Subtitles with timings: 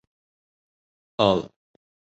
[1.19, 1.39] ol